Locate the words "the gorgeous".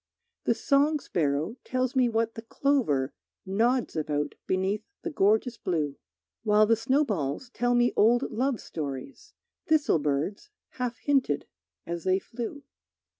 5.03-5.57